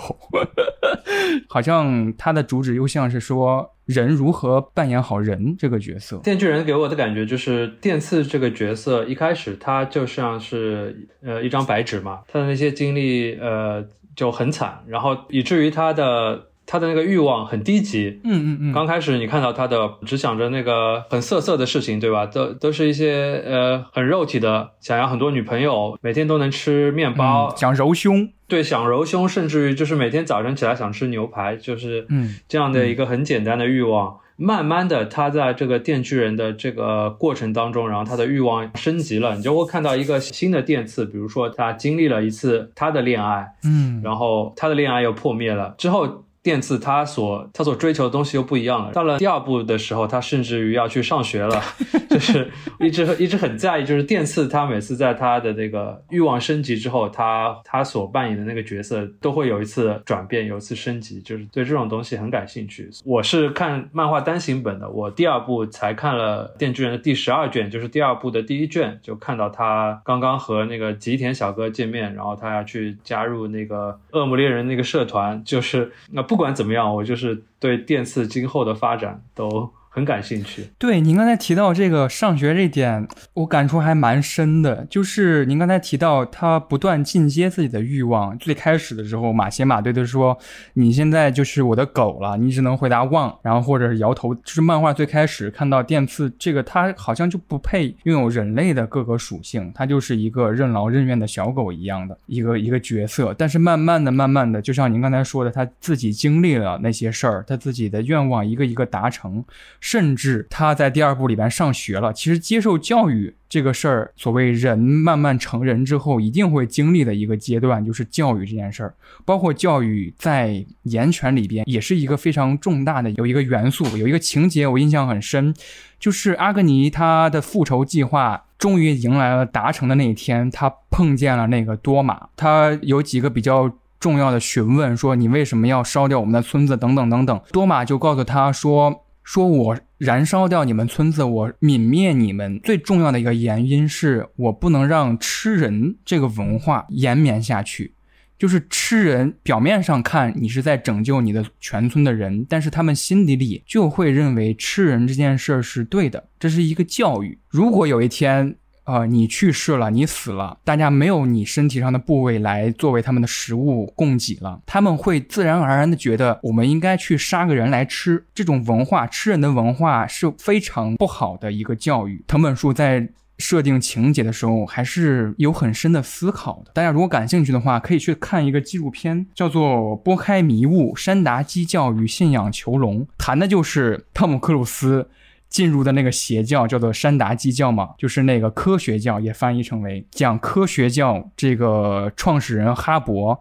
[1.48, 6.18] 好像他的主旨又像是说人如何扮演好人这个角色。
[6.18, 13.84] 电锯人给我的感觉就是电刺这个角色一开始他就像是呃一张白纸嘛，他的那些经历呃。
[14.16, 18.20] 就很惨，然后以至于他的他的那个欲望很低级。
[18.24, 18.72] 嗯嗯嗯。
[18.72, 22.26] 刚开始你看到他的只想着那个很色色的事情，对吧？
[22.26, 28.28] 都都是一些呃很肉体的，想要很多女朋友，每天都能吃面包，想揉胸。
[28.46, 34.18] 对，想揉胸，甚至于就是每天早晨起来想吃牛排，就是嗯这样的一个很简单的欲望。
[34.40, 46.24] 慢慢的，他在这个电锯人的这个过程当中，然后他的欲望升级了，你就会看到一个新的电刺，比如说他经历了一次他的恋爱，嗯，然后他的恋爱又破灭了之后。
[46.42, 48.92] 电次他所他所追求的东西又不一样了。
[48.92, 51.62] 到了第二部的时候，他甚至于要去上学了，
[52.08, 53.84] 就是一直一直很在意。
[53.84, 62.88] 就是电次他每次在他的那个欲望升级之后，他他所扮演的那个角色都会有一次转变，有一次升级，就是对这种东西很感兴趣。
[63.04, 76.24] 我是看漫画单行本的，我第二部才看了《电锯人》的第十二卷，就是第二部的第一卷，就看到他刚刚和那个吉田小哥见面，然后他要去加入那个恶魔猎人那个社团，就是那。
[76.30, 79.68] 不管怎么样，我就是对电刺今后的发展都。
[79.92, 80.70] 很感兴趣。
[80.78, 84.86] 对，您刚才提到这个上学这点，我感触还蛮深的。
[84.88, 88.38] 就是您刚才提到他不断进阶自己的欲望。
[88.38, 90.38] 最开始的时候，马歇马对他说
[90.74, 103.34] ：“你现在就是我的狗了，你只能回答汪，然后或者是摇头。”就是漫画最开始看到电刺这个，他好像就不配拥有人类的各个属性，他就是一个任劳任怨的小狗一样的一个一个角色。
[103.36, 109.44] 但是慢慢的、慢慢的，就像您刚才说的，他自己经历了那些事儿，他自己的愿望一个一个达成。
[109.80, 112.12] 甚至他在第二部里边上学了。
[112.12, 118.94] 其实接受教育这个事儿，所谓人慢慢成人之后一定会经历的一个阶段，就是教育这件事儿。
[119.24, 125.54] 包括教育在岩泉里边也是一个非常重大的有一个元素，有一个情节我印象很深，
[125.98, 137.40] 就是阿格尼他的复仇计划终于迎来了达成的那一天，他碰见了那个多玛，他有几个比较重要的询问，说你为什么要烧掉我们的村子等等等等。
[137.50, 139.06] 多玛就告诉他说。
[139.32, 147.94] 说我燃烧掉你们村子，我泯灭你们最重要的一个原因是我不能让吃人这个文化延绵下去。
[148.36, 157.38] 就是吃人，表面上看你是在拯救你的全村的人，但是他们心底里就会认为吃人这件事儿是对的，这是一个教育。
[157.48, 158.56] 如果有一天，
[158.90, 168.24] 啊，你去世了，你死了，大家没有你身体上的部位来作为他们的食物供给了，他们会自然而然的觉得我们应该去杀个人来吃。
[168.34, 172.24] 这种文化，吃人的文化是非常不好的一个教育。
[172.26, 176.72] 藤本树在设定情节的时候还是有很深的思考的。
[176.74, 185.08] 大家如果感兴趣的话，可以去看一个纪录片，叫做《拨开迷雾：山达基教与信仰囚笼》，谈的就是汤姆克鲁斯。
[185.50, 191.30] 进入的那个邪教叫做山达基教嘛，就是那个科学教，也翻译成为讲科学教。
[191.36, 193.36] 这个创始人哈勃，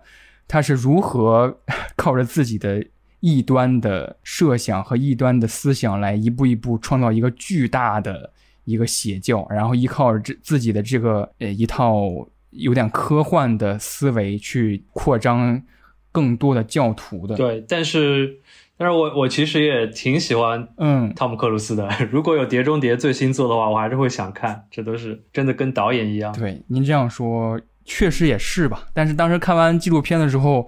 [0.47, 1.59] 他是如何
[1.95, 2.83] 靠着自己的
[3.19, 8.33] 异端的设想和异端的思想，来一步一步创造一个巨大的
[8.65, 12.09] 一个邪教，然后依靠这自己的这个呃一套
[12.49, 15.61] 有点科幻的思维去扩张
[16.11, 17.35] 更多的教徒的。
[17.35, 18.39] 对，但是，
[18.77, 21.89] 但是我我其实也挺喜欢嗯，汤姆克鲁斯的。
[22.11, 24.65] 如果有《碟中谍》最新作的话，我还是会想看。
[24.71, 26.33] 这都是真的跟导演一样。
[26.33, 28.87] 对，您这样说确实也是吧。
[28.93, 30.67] 但是当时看完纪录片的时候，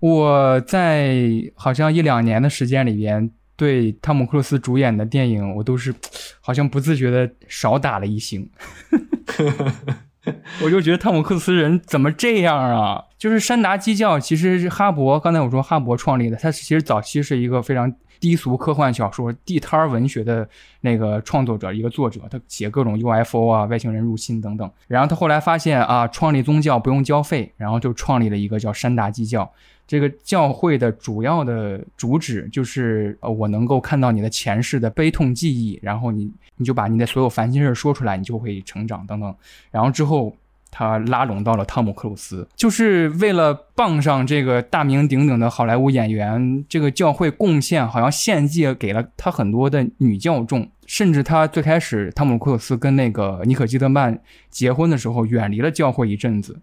[0.00, 1.20] 我在
[1.54, 5.94] 好像一两年的时间里边，对汤姆克鲁斯主演的电影，我都是
[6.40, 8.50] 好像不自觉的少打了一星。
[10.62, 13.04] 我就觉得汤姆克斯人怎么这样啊？
[13.18, 20.48] 就是山达基教，其实是哈勃，刚才我说哈勃创立的，他其实早期是一个非常低俗科幻小说、地摊儿文学的
[20.82, 24.70] 那个创作者，一个作者，他写各种 UFO 啊、外星人入侵等等。
[24.86, 29.50] 然后他后来发现啊，创立宗教不用交费，然后就创立了一个叫山达基教。
[29.86, 39.34] 这个教会的主要的主旨就是，呃，我能够看到你的前世的悲痛记忆，然后你你就把你的所有烦心事说出来，你就会成长等等。
[39.72, 40.32] 然后之后
[40.70, 56.60] 他拉拢到了汤姆克鲁斯，就是为了傍上这个大名鼎鼎的好莱坞演员，这个教会贡献好像献祭给了他很多的女教众，甚至他最开始汤姆克鲁斯跟那个妮可基德曼结婚的时候，远离了教会一阵子。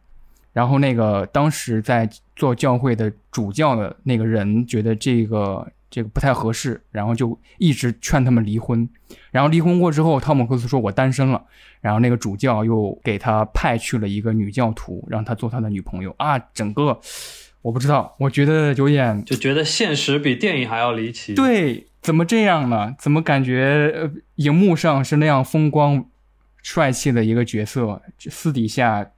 [0.54, 8.88] 然后那个当时在做教会的主教的那个人觉得这个这个不太合适，然后就一直劝他们离婚。
[9.32, 11.44] 然后离婚过之后，汤姆克鲁斯说：“我单身了。”
[11.80, 16.38] 然后那个主教又给他派去了一个女教徒，让他做他的女朋友啊。
[16.54, 17.00] 整个
[17.62, 22.96] 我不知道，我觉得有点就觉得现实比电影还要离奇。，对，怎么这样呢？
[23.00, 26.06] 怎么感觉呃，荧幕上是那样风光
[26.62, 29.12] 帅气的一个角色，私底下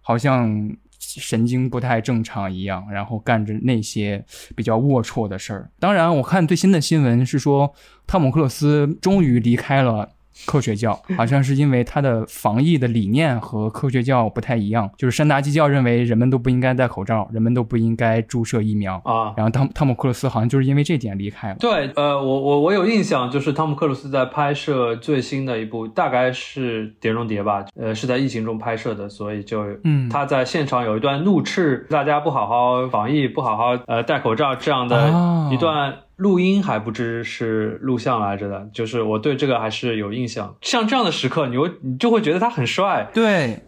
[0.00, 0.76] 好像
[1.18, 5.70] 神经不太正常一样，然后干着那些比较龌龊的事儿。
[5.78, 7.74] 当然，我看最新的新闻是说，
[8.06, 10.10] 汤姆克鲁斯终于离开了。
[10.46, 19.34] 科学教好像是因为他的防疫的理念和科学教不太一样，就是山达基教认为人们都不应该戴口罩，人们都不应该注射疫苗啊。
[19.36, 21.56] 然后汤汤姆克鲁斯好像就是因为这点离开了。
[21.60, 30.08] 对，呃，我我我有印象，就是汤姆克鲁斯在拍摄最新的一部，大概是《碟中谍》吧，呃，是在疫情中拍摄的，所以就，嗯。
[30.08, 40.54] 他在现场有一段怒斥大家不好好防疫，不好好呃戴口罩这样的哦一段录音，还不知是录像来着的，就是我对这个还是有印象。
[40.60, 43.58] 像这样的时刻，你会你就会觉得他很帅，对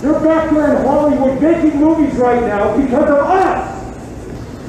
[0.00, 3.74] ，They're back there in Hollywood making movies right now because of us.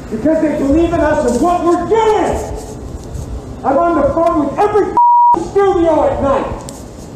[0.09, 2.33] Because they believe in us and what we're doing.
[3.63, 4.95] I'm on the phone with every
[5.51, 6.47] studio at night.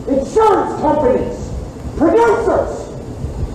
[0.07, 1.49] Insurance companies,
[1.97, 2.89] producers.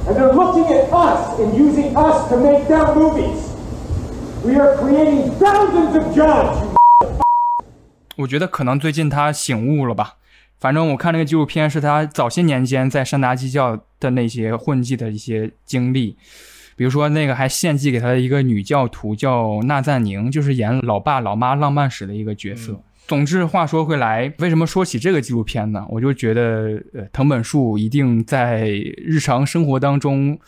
[0.09, 3.53] And they're looking at us and using us to make their movies.
[4.47, 6.65] We are creating thousands of jobs.
[8.17, 10.19] 我觉得可能最近他醒悟了吧。
[10.61, 16.17] 反正我看那个纪录片是他早些年间在山达基教的那些混迹的一些经历，
[16.77, 22.81] 比如说那个还献祭给他的一个女教徒叫纳赞宁，就是演老爸老妈浪漫史的一个角色。
[23.09, 25.85] 总之，话说回来，为什么说起这个纪录片呢？
[25.89, 30.39] 我就觉得，呃，藤本树一定在日常生活当中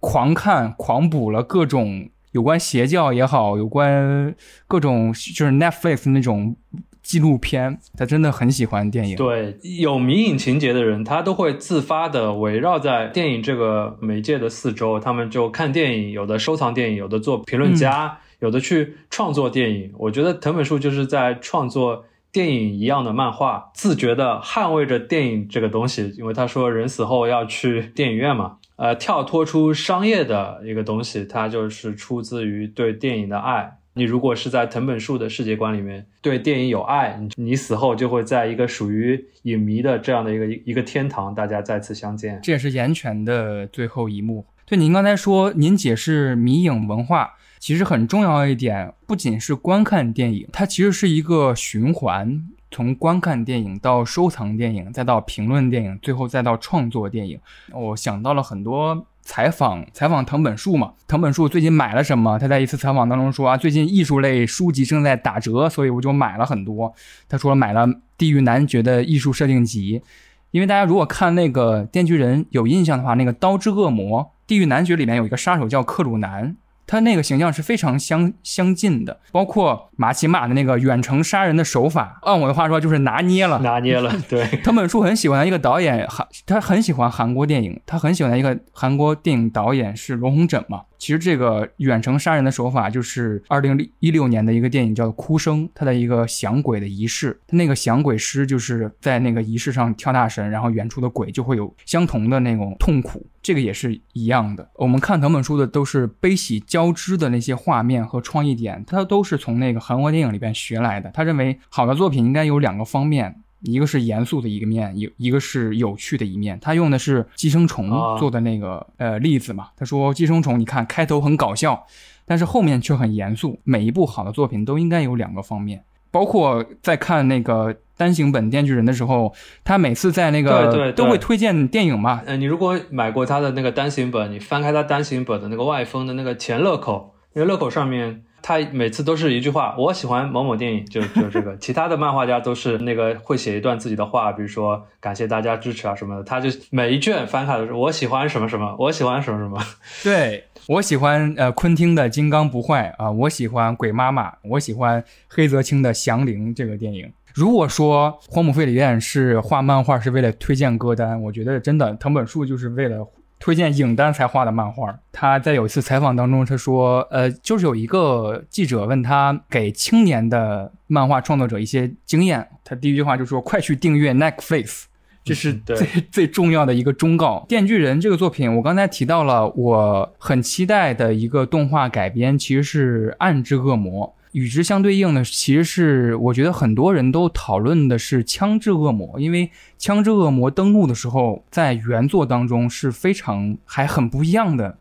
[0.00, 4.34] 狂看、狂补了各种有关邪教也好，有关
[4.66, 6.56] 各种就是 Netflix 那种
[7.00, 9.16] 纪录片，他真的很喜欢电影。
[9.16, 19.92] 对，有迷影情节的人，他都会自发的围绕在电影这个媒介的四周，他们就看电影，有的收藏电影，有的做评论家，有的去创作电影。
[19.96, 28.56] 我觉得藤本树就是在创作电影一样的漫画，自觉的捍卫着电影这个东西，因为他说人死后要去电影院嘛。
[28.76, 33.78] 呃，跳脱出商业的一个东西，它就是出自于对电影的爱。
[33.96, 42.40] 你如果是在藤本树的世界观里面对电影有爱，你你死后就会在一个属于影迷的这样的一个一个天堂，大家再次相见。
[42.42, 44.44] 这也是岩泉的最后一幕。
[44.66, 52.42] 对，您刚才说您解释迷影文化，其实很重要的一点，不仅是观看电影，它其实是一个循环，
[52.74, 57.38] 从观看电影到收藏电影，再到评论电影，最后再到创作电影。
[57.72, 59.06] 我想到了很多。
[59.26, 62.38] 采访采访藤本树嘛，藤本树最近买了什么？
[62.38, 66.92] 他在一次采访当中说啊，最近艺术类书籍正在打折，所以我就买了很多。
[67.26, 67.86] 他说买了
[68.18, 70.02] 《地狱男爵》的艺术设定集，
[70.50, 76.54] 因为大家如果看那个《电锯人》有印象的话，那个《刀之恶魔》《地狱男爵》里面有一个杀手叫克鲁南，
[76.86, 83.58] 他那个形象是非常相相近的，包括马奇马的那个远程杀人的手法，按我的话说就是拿捏了。
[83.60, 90.82] 拿捏了， 对，藤本树很喜欢的一个导演，韩他很喜欢韩国电影，他很喜欢的一个韩国电影导演是罗红枕嘛。
[91.04, 104.66] 其实这个远程杀人的手法就是二零一六年的一个电影叫《哭声》，它的一个降鬼的仪式，它那个降鬼师就是在那个仪式上跳大神，然后远处的鬼就会有相同的那种痛苦，这个也是一样的。
[104.76, 111.10] 我们看藤本树的都是悲喜交织的那些画面和创意点，他都是从那个韩国电影里边学来的。
[111.12, 113.42] 他认为好的作品应该有两个方面。
[113.64, 116.58] 一个是严肃的一个面，一一个是有趣的一面。
[116.60, 119.68] 他用的是寄生虫做的那个呃例子嘛。
[119.76, 121.86] 他说寄生虫，你看开头很搞笑，
[122.26, 123.58] 但是后面却很严肃。
[123.64, 125.82] 每一部好的作品都应该有两个方面。
[126.10, 129.34] 包括在看那个单行本《电锯人》的时候，
[129.64, 132.22] 他每次在那个都会推荐电影嘛。
[132.26, 138.22] 呃，你如果买过他的那个单行本，你翻开他单行本的那个外封的那个前乐口，那个乐口上面。
[138.46, 141.56] 他每次都是一句话，我喜欢某某电影，就就这个。
[141.56, 146.22] 其他的漫画家都是那个会写一段自己的话，比如说感谢大家支持啊什么的。
[146.22, 149.58] 他就每一卷翻开都是我喜欢什么什么，我喜欢什么什么。
[150.02, 157.10] 对我喜欢呃昆汀的《金刚不坏》啊，我喜欢《鬼妈妈》，我喜欢黑泽清的《降灵》这个电影。
[157.32, 163.08] 如果说荒木飞吕彦是画漫画是为了推荐歌单，我觉得真的藤本树就是为了。
[163.44, 164.98] 推荐影单才画的漫画。
[165.12, 174.84] 他在有一次采访当中，他说：“呃，就是有一个记者问他给青年的漫画创作者一些经验，他第一句话就说：‘快去订阅 Netflix，
[175.22, 189.46] 这是最 最重要的一个忠告。’《电锯人》这个作品，我刚才提到了，我很期待的一个动画改编，其实是《暗之恶魔》。”与之相对应的，其实是我觉得很多人都讨论的是《枪支恶魔》，因为
[189.78, 194.76] 《枪支恶魔》登陆的时候，在原作当中是非常还很不一样的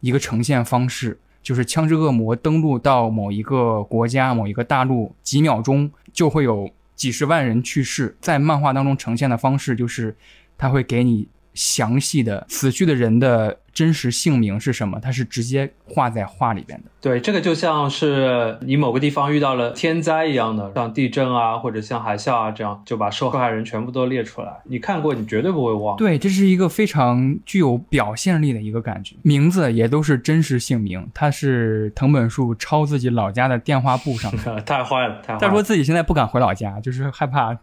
[0.00, 8.16] 一个呈现方式，就是《枪支恶魔》登陆到某一个国家、某一个大陆，几秒钟就会有几十万人去世。
[8.20, 10.16] 在漫画当中呈现的方式，就是
[10.58, 11.28] 他会给你
[11.60, 13.58] 详细的死去的人的。
[13.72, 14.98] 真实姓名是什么？
[15.00, 16.90] 它是直接画在画里边的。
[17.00, 24.48] 对，这个就像是你某个地方遇到了天灾一样的，像地震啊，或者像海啸啊这样，就把受害人全部都列出来。
[24.64, 25.96] 你看过，你绝对不会忘。
[25.96, 29.14] 对，这是一个非常具有表现力的一个感觉。
[29.22, 34.60] 名字也都是真实姓名，他是藤本树抄自己老家的电话簿上的。
[34.66, 35.38] 太坏了，太坏了。
[35.40, 37.56] 他说自己现在不敢回老家，就是害怕，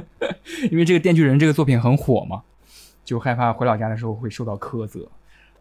[0.70, 2.42] 因为这个《电锯人》这个作品很火嘛，
[3.06, 5.08] 就害怕回老家的时候会受到苛责。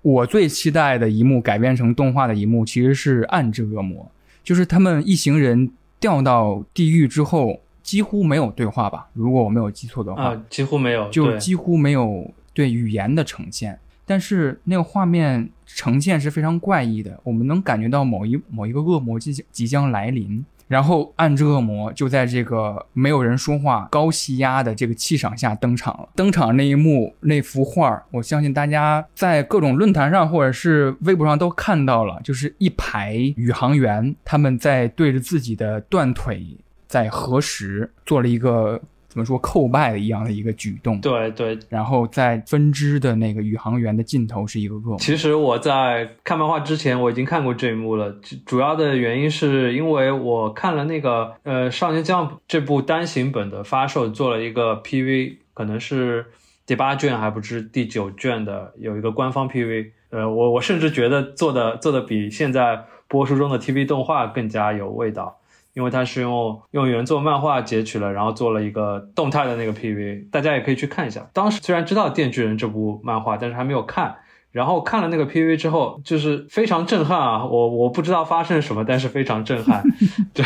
[0.01, 4.03] 我最期待的一幕改编成动画的一幕，其实是《暗之恶魔》，
[4.43, 9.07] 就是他们一行人掉到地狱之后，几乎没有对话吧？
[9.13, 13.79] 如果我没有记错的话，几乎没有，就几乎没有对语言的呈现。
[14.05, 20.45] 但是那个画面呈现是非常怪异的，我们能感觉到某一某一个恶魔即将即将来临。
[20.68, 26.09] 然后暗之恶魔就在这个没有人说话、高气压的这个气场下登场了。
[26.16, 36.45] 登场那一幕、那幅画，我相信大家在各种论坛上或者是微博上都看到了，就是一排宇航员，他们在对着自己的断腿
[36.88, 38.82] 在核实，做了一个。
[39.16, 40.99] 怎么说叩拜的一样的一个举动？
[40.99, 44.99] 对对，然后在分支的那个宇航员的尽头是一个恶魔。
[44.99, 48.13] 其实我在看漫画之前，我已经看过这一幕了。
[48.45, 56.26] 主要的原因是因为我看了那个呃《少年将》这部单行本的发售，做了一个 PV，可能是
[56.66, 59.91] 第八卷还不知第九卷的有一个官方 PV。
[60.09, 65.39] 呃，我我甚至觉得做的做的比现在播出中的 TV 动画更加有味道。
[65.76, 71.30] 因为它是用用原作漫画截取了，然后做了一个动态的那个 PV，大家也可以去看一下。
[71.34, 74.15] 当时虽然知道《电锯人》这部漫画，但是还没有看。
[74.51, 77.45] 然后看了那个 PV 之后，就是非常震撼啊！
[77.45, 79.84] 我我不知道发生什么，但是非常震撼。
[80.34, 80.43] 就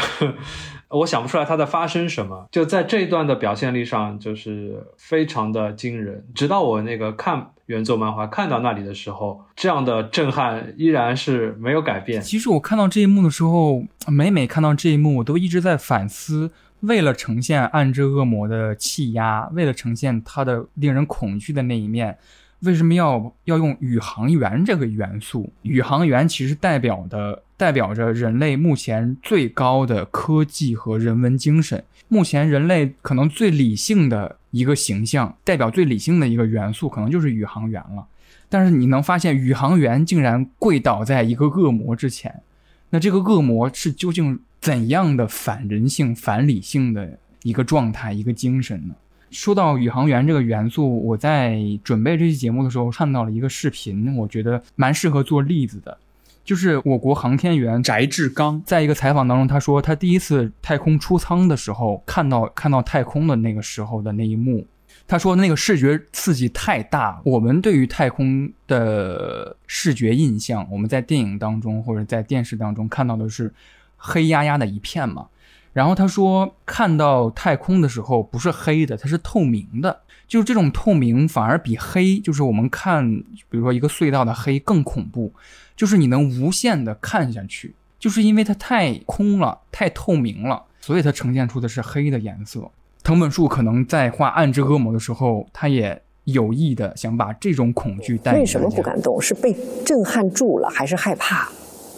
[0.90, 6.26] 我想不出来它在发生什么，就在这一段的表现力上，就是非常的惊人。
[6.34, 7.52] 直到我那个看。
[7.70, 12.20] 原作漫画看到那里的时候，这样的震撼依然是没有改变。
[12.20, 16.50] 其实我看到这一幕的时候，每每看到这一幕，我都一直在反思：
[16.80, 22.18] 为了呈现暗之恶魔的气压，为了呈现他的令人恐惧的那一面，
[22.62, 25.52] 为什么要要用宇航员这个元素？
[25.62, 31.84] 宇航员其实代表的代表着人类目前最高的科技和人文精神。
[32.10, 38.06] 目前人类可能最理性的一个形象，代表最理性的一个元素，可能就是宇航员了。
[38.50, 42.42] 但是你能发现，宇航员竟然跪倒在一个恶魔之前，
[42.90, 48.96] 那这个恶魔是究竟怎样的反人性、反理性的一个状态、一个精神呢？
[49.32, 55.98] 说到宇航员这个元素，我在准备这期节目的时候看到了一个视频，我觉得蛮适合做例子的。
[56.44, 64.66] 就是我国航天员翟志刚在一个采访当中，他说他第一次太空出舱的时候，看到看到太空的那个时候的那一幕，
[65.08, 73.54] 他说那个视觉刺激太大，我们对于太空的视觉印象，我们在电影当中或者在电视当中看到的是
[73.96, 75.28] 黑压压的一片嘛。
[75.72, 83.06] 然后他说看到太空的时候不是黑的，它是透明的，就是这种透明反而比黑，就是我们看
[83.50, 85.32] 比如说一个隧道的黑更恐怖，
[85.76, 92.70] 就是你能无限的看下去，就是因为它太空了，太透明了，所以它呈现出的是黑的颜色。
[93.04, 99.20] 藤本树可能在画《暗之恶魔》的时候，他也有意的想把这种恐惧带给为什么不敢动？
[99.22, 99.56] 是被
[99.86, 101.48] 震撼住了，还是害怕？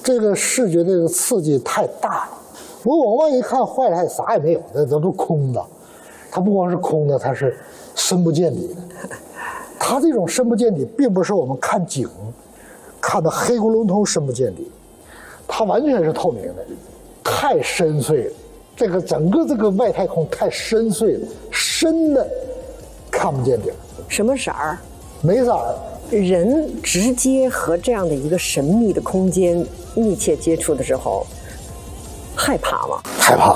[0.03, 2.40] 这个视觉这个刺激太大了。
[2.83, 5.63] 我往外一看，坏了还啥也没有，那都是空的。
[6.31, 7.57] 它不光是空的，它是
[7.95, 8.75] 深不见底的。
[9.77, 12.09] 它这种深不见底，并不是我们看景
[13.01, 14.71] 看的黑咕隆咚深不见底，
[15.47, 16.65] 它完全是透明的，
[17.23, 18.33] 太深邃了。
[18.75, 22.27] 这个整个这个外太空太深邃了，深的
[23.11, 23.71] 看不见底，
[24.07, 24.77] 什么色儿？
[25.21, 25.75] 没色儿。
[26.09, 29.65] 人直接和这样的一个神秘的空间
[29.95, 31.25] 密切接触的时候，
[32.35, 33.01] 害怕吗？
[33.19, 33.55] 害怕。